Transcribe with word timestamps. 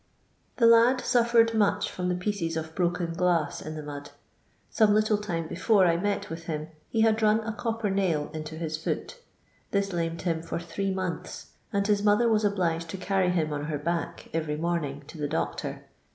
The 0.55 0.65
lad 0.65 0.99
suffered 1.01 1.53
much 1.53 1.87
from 1.91 2.09
the 2.09 2.15
pieces 2.15 2.57
of 2.57 2.73
broken 2.73 3.13
glass 3.13 3.61
in 3.61 3.75
the 3.75 3.83
mud. 3.83 4.09
Some 4.67 4.95
little 4.95 5.19
time 5.19 5.47
before 5.47 5.85
I 5.85 5.95
met 5.95 6.27
with 6.27 6.45
him 6.45 6.69
he 6.89 7.01
had 7.01 7.21
run 7.21 7.39
a 7.41 7.53
copper 7.53 7.91
nail 7.91 8.31
into 8.33 8.55
his 8.57 8.77
foot 8.83 9.19
This 9.69 9.93
lamed 9.93 10.23
him 10.23 10.41
fur 10.41 10.57
thiee 10.57 10.91
months, 10.91 11.51
and 11.71 11.85
his 11.85 12.01
mother 12.01 12.27
was 12.27 12.43
obliged 12.43 12.89
to 12.89 12.97
carry 12.97 13.29
him 13.29 13.53
on 13.53 13.67
hnr 13.67 13.83
back 13.83 14.27
every 14.33 14.57
morn 14.57 14.85
ing 14.85 15.01
to 15.03 15.19
the 15.19 15.27
doctor. 15.27 15.85